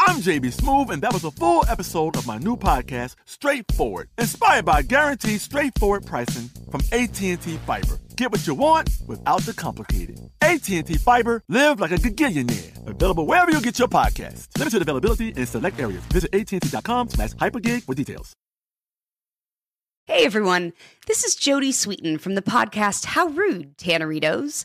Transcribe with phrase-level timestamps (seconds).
[0.00, 4.64] I'm JB Smoove, and that was a full episode of my new podcast, Straightforward, inspired
[4.64, 7.98] by guaranteed straightforward pricing from AT&T Fiber.
[8.16, 10.20] Get what you want without the complicated.
[10.40, 12.86] AT&T Fiber, live like a gigillionaire.
[12.86, 14.46] Available wherever you get your podcast.
[14.56, 16.02] Limited availability in select areas.
[16.12, 18.32] Visit AT&T.com slash hypergig for details.
[20.06, 20.72] Hey everyone,
[21.06, 24.64] this is Jodie Sweetin from the podcast How Rude, Tanneritos.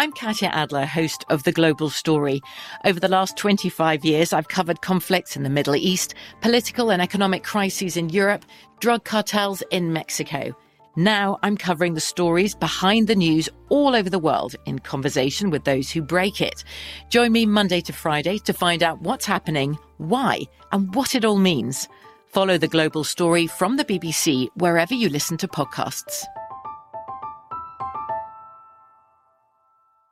[0.00, 2.40] I'm Katya Adler, host of The Global Story.
[2.84, 7.42] Over the last 25 years, I've covered conflicts in the Middle East, political and economic
[7.42, 8.44] crises in Europe,
[8.78, 10.56] drug cartels in Mexico.
[10.96, 15.64] Now I'm covering the stories behind the news all over the world in conversation with
[15.64, 16.64] those who break it.
[17.08, 21.36] Join me Monday to Friday to find out what's happening, why, and what it all
[21.36, 21.88] means.
[22.26, 26.24] Follow the global story from the BBC wherever you listen to podcasts.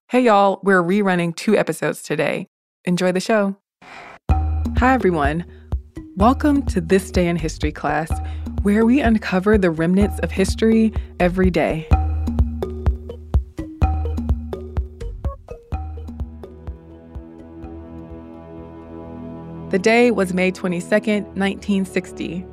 [0.09, 2.47] Hey, y'all, we're rerunning two episodes today.
[2.85, 3.57] Enjoy the show.
[4.31, 5.45] Hi, everyone.
[6.17, 8.11] Welcome to This Day in History class
[8.67, 11.87] where we uncover the remnants of history every day.
[19.71, 22.45] The day was May 22, 1960.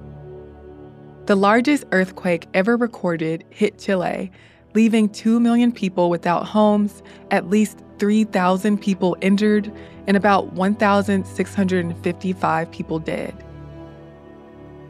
[1.25, 4.31] The largest earthquake ever recorded hit Chile,
[4.75, 9.73] leaving 2 million people without homes, at least 3,000 people injured,
[10.05, 13.43] and about 1,655 people dead.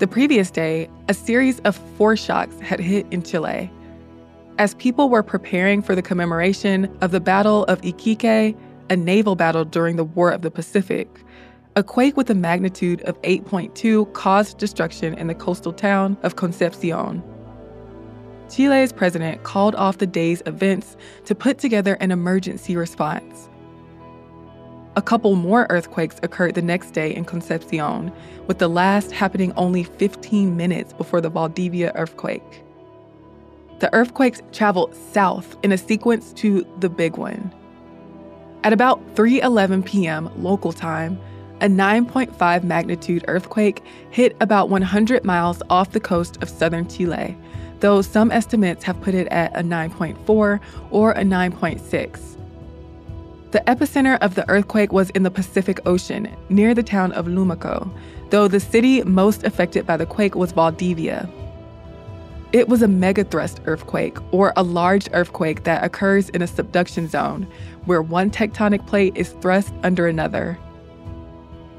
[0.04, 3.72] The previous day, a series of foreshocks had hit in Chile.
[4.58, 8.54] As people were preparing for the commemoration of the Battle of Iquique,
[8.90, 11.08] a naval battle during the War of the Pacific,
[11.78, 17.24] a quake with a magnitude of 8.2 caused destruction in the coastal town of Concepcion.
[18.50, 23.48] Chile's president called off the day's events to put together an emergency response.
[24.96, 28.12] A couple more earthquakes occurred the next day in Concepcion,
[28.46, 32.64] with the last happening only 15 minutes before the Valdivia earthquake.
[33.80, 37.52] The earthquakes traveled south in a sequence to the big one.
[38.64, 40.30] At about 3:11 p.m.
[40.42, 41.20] local time,
[41.60, 47.36] a 9.5 magnitude earthquake hit about 100 miles off the coast of southern Chile,
[47.80, 50.60] though some estimates have put it at a 9.4
[50.92, 52.38] or a 9.6.
[53.54, 57.88] The epicenter of the earthquake was in the Pacific Ocean, near the town of Lumaco,
[58.32, 61.30] though the city most affected by the quake was Valdivia.
[62.52, 67.46] It was a megathrust earthquake, or a large earthquake that occurs in a subduction zone,
[67.86, 70.58] where one tectonic plate is thrust under another.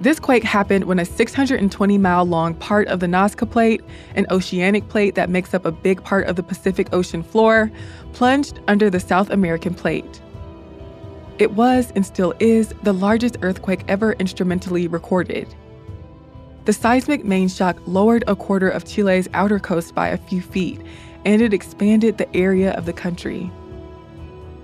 [0.00, 3.82] This quake happened when a 620 mile long part of the Nazca Plate,
[4.14, 7.72] an oceanic plate that makes up a big part of the Pacific Ocean floor,
[8.12, 10.20] plunged under the South American plate.
[11.38, 15.52] It was, and still is, the largest earthquake ever instrumentally recorded.
[16.64, 20.80] The seismic main shock lowered a quarter of Chile's outer coast by a few feet,
[21.24, 23.50] and it expanded the area of the country.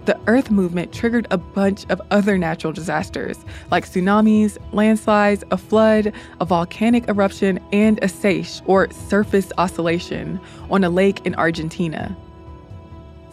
[0.07, 6.13] The earth movement triggered a bunch of other natural disasters, like tsunamis, landslides, a flood,
[6.41, 10.41] a volcanic eruption, and a seiche, or surface oscillation,
[10.71, 12.17] on a lake in Argentina.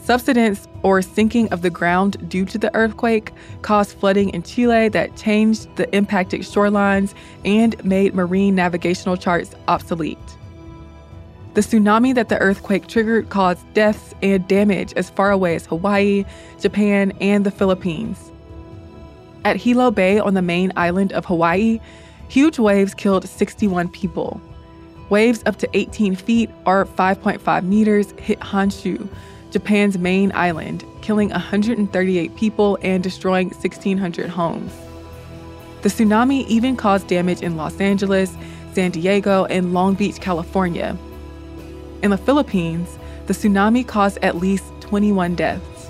[0.08, 5.18] Subsidence or sinking of the ground due to the earthquake caused flooding in Chile that
[5.18, 7.14] changed the impacted shorelines
[7.44, 10.18] and made marine navigational charts obsolete.
[11.56, 16.24] The tsunami that the earthquake triggered caused deaths and damage as far away as Hawaii,
[16.58, 18.32] Japan, and the Philippines.
[19.44, 21.82] At Hilo Bay on the main island of Hawaii,
[22.30, 24.40] huge waves killed 61 people.
[25.10, 29.10] Waves up to 18 feet or 5.5 meters hit Honshu,
[29.52, 34.74] Japan's main island, killing 138 people and destroying 1,600 homes.
[35.82, 38.36] The tsunami even caused damage in Los Angeles,
[38.74, 40.98] San Diego, and Long Beach, California.
[42.04, 42.98] In the Philippines,
[43.28, 45.88] the tsunami caused at least 21 deaths.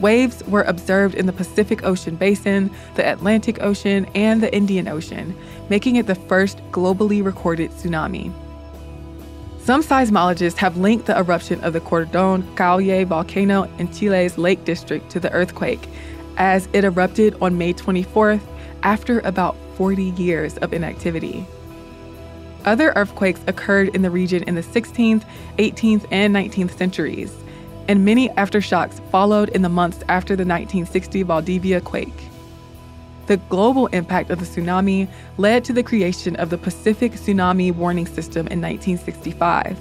[0.00, 5.36] Waves were observed in the Pacific Ocean basin, the Atlantic Ocean, and the Indian Ocean,
[5.68, 8.32] making it the first globally recorded tsunami.
[9.68, 15.10] Some seismologists have linked the eruption of the Cordon Caulle volcano in Chile's Lake District
[15.10, 15.86] to the earthquake,
[16.38, 18.40] as it erupted on May 24th
[18.82, 21.44] after about 40 years of inactivity.
[22.64, 25.24] Other earthquakes occurred in the region in the 16th,
[25.58, 27.36] 18th, and 19th centuries,
[27.88, 32.22] and many aftershocks followed in the months after the 1960 Valdivia quake.
[33.28, 38.06] The global impact of the tsunami led to the creation of the Pacific Tsunami Warning
[38.06, 39.78] System in 1965.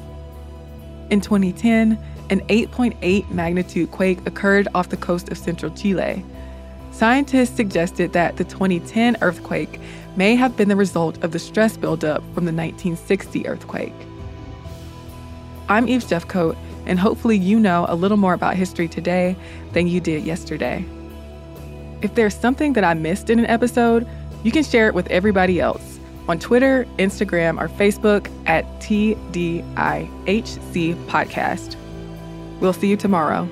[1.11, 1.97] In 2010,
[2.29, 6.25] an 8.8 magnitude quake occurred off the coast of central Chile.
[6.91, 9.79] Scientists suggested that the 2010 earthquake
[10.17, 13.93] may have been the result of the stress buildup from the 1960 earthquake.
[15.69, 19.37] I'm Eve Jeffcoat, and hopefully you know a little more about history today
[19.71, 20.85] than you did yesterday.
[22.01, 24.07] If there's something that I missed in an episode,
[24.43, 29.65] you can share it with everybody else on Twitter, Instagram, or Facebook at TDIHC
[31.07, 31.75] Podcast.
[32.59, 33.49] We'll see you tomorrow.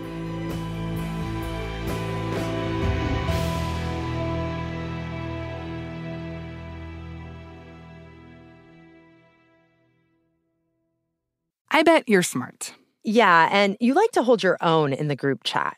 [11.71, 12.73] I bet you're smart.
[13.03, 15.77] Yeah, and you like to hold your own in the group chat.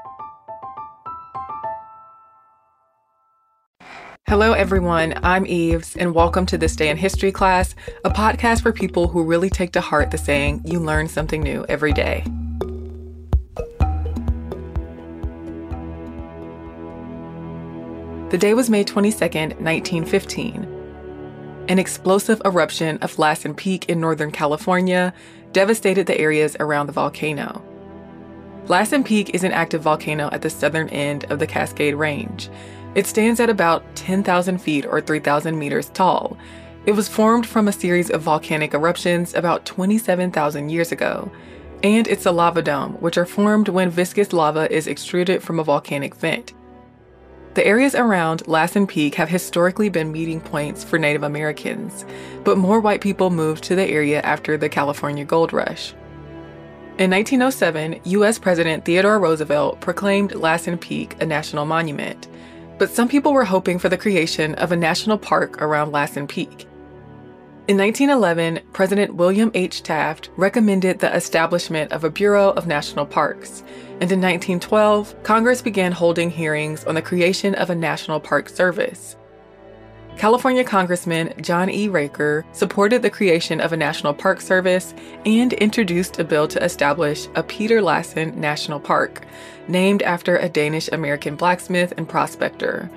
[4.27, 5.13] Hello, everyone.
[5.23, 7.75] I'm Eves, and welcome to This Day in History class,
[8.05, 11.65] a podcast for people who really take to heart the saying, you learn something new
[11.67, 12.23] every day.
[18.29, 21.65] The day was May 22nd, 1915.
[21.67, 25.13] An explosive eruption of Lassen Peak in Northern California
[25.51, 27.61] devastated the areas around the volcano.
[28.67, 32.49] Lassen Peak is an active volcano at the southern end of the Cascade Range.
[32.93, 36.37] It stands at about 10,000 feet or 3,000 meters tall.
[36.85, 41.31] It was formed from a series of volcanic eruptions about 27,000 years ago.
[41.83, 45.63] And it's a lava dome, which are formed when viscous lava is extruded from a
[45.63, 46.53] volcanic vent.
[47.53, 52.05] The areas around Lassen Peak have historically been meeting points for Native Americans,
[52.43, 55.93] but more white people moved to the area after the California Gold Rush.
[56.97, 58.37] In 1907, U.S.
[58.37, 62.27] President Theodore Roosevelt proclaimed Lassen Peak a national monument,
[62.81, 66.65] but some people were hoping for the creation of a national park around Lassen Peak.
[67.67, 69.83] In 1911, President William H.
[69.83, 73.59] Taft recommended the establishment of a Bureau of National Parks,
[73.99, 79.15] and in 1912, Congress began holding hearings on the creation of a National Park Service.
[80.17, 81.87] California Congressman John E.
[81.87, 84.93] Raker supported the creation of a National Park Service
[85.25, 89.25] and introduced a bill to establish a Peter Lassen National Park,
[89.67, 92.89] named after a Danish American blacksmith and prospector.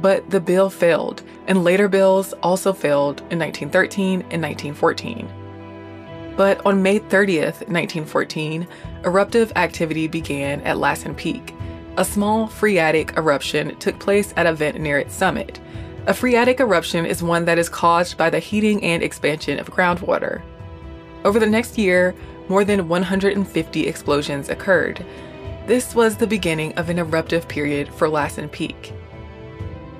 [0.00, 5.28] But the bill failed, and later bills also failed in 1913 and 1914.
[6.36, 8.66] But on May 30th, 1914,
[9.04, 11.54] eruptive activity began at Lassen Peak.
[11.98, 15.60] A small phreatic eruption took place at a vent near its summit.
[16.06, 20.40] A phreatic eruption is one that is caused by the heating and expansion of groundwater.
[21.26, 22.14] Over the next year,
[22.48, 25.04] more than 150 explosions occurred.
[25.66, 28.94] This was the beginning of an eruptive period for Lassen Peak.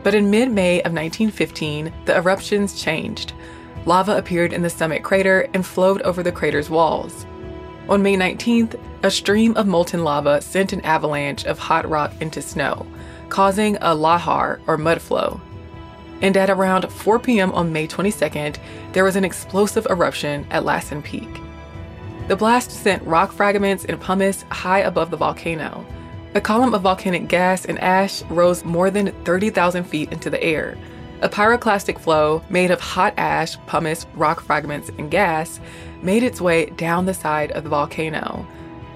[0.03, 3.35] But in mid May of 1915, the eruptions changed.
[3.85, 7.27] Lava appeared in the summit crater and flowed over the crater's walls.
[7.91, 12.41] On May 19th, a stream of molten lava sent an avalanche of hot rock into
[12.41, 12.87] snow,
[13.29, 15.41] causing a lahar or mud flow.
[16.23, 17.53] And at around 4 p.m.
[17.53, 18.59] on May 22nd,
[18.93, 21.29] there was an explosive eruption at Lassen Peak.
[22.29, 25.85] The blast sent rock fragments and pumice high above the volcano.
[26.35, 30.79] A column of volcanic gas and ash rose more than 30,000 feet into the air.
[31.23, 35.59] A pyroclastic flow made of hot ash, pumice, rock fragments, and gas
[36.03, 38.47] made its way down the side of the volcano.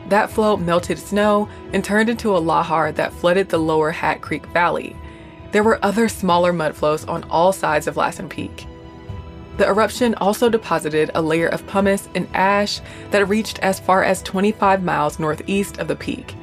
[0.08, 4.46] That flow melted snow and turned into a lahar that flooded the lower Hat Creek
[4.46, 4.94] Valley.
[5.54, 8.66] There were other smaller mudflows on all sides of Lassen Peak.
[9.56, 12.80] The eruption also deposited a layer of pumice and ash
[13.12, 16.34] that reached as far as 25 miles northeast of the peak,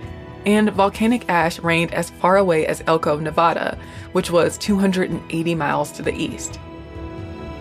[0.46, 3.78] and volcanic ash rained as far away as Elko, Nevada,
[4.14, 6.58] which was 280 miles to the east.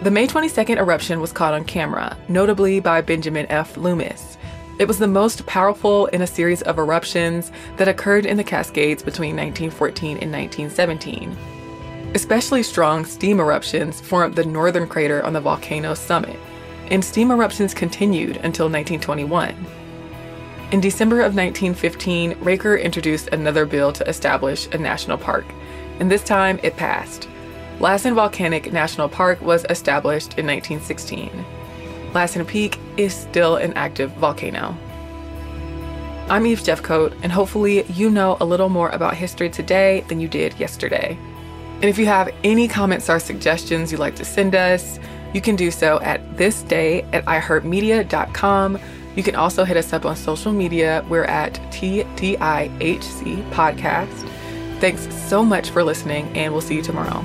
[0.05, 3.77] The May 22nd eruption was caught on camera, notably by Benjamin F.
[3.77, 4.39] Loomis.
[4.81, 9.03] It was the most powerful in a series of eruptions that occurred in the Cascades
[9.03, 11.37] between 1914 and 1917.
[12.15, 16.39] Especially strong steam eruptions formed the northern crater on the volcano's summit,
[16.91, 19.55] and steam eruptions continued until 1921.
[20.73, 25.45] In December of 1915, Raker introduced another bill to establish a national park,
[25.99, 27.29] and this time it passed.
[27.81, 31.45] Lassen Volcanic National Park was established in 1916.
[32.13, 34.77] Lassen Peak is still an active volcano.
[36.29, 40.29] I'm Eve Jeffcoat, and hopefully, you know a little more about history today than you
[40.29, 41.19] did yesterday.
[41.75, 44.99] And if you have any comments or suggestions you'd like to send us,
[45.33, 48.79] you can do so at thisday at iheartmedia.com.
[49.17, 51.05] You can also hit us up on social media.
[51.09, 54.29] We're at TDIHC Podcast.
[54.81, 57.25] Thanks so much for listening, and we'll see you tomorrow.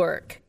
[0.00, 0.40] work.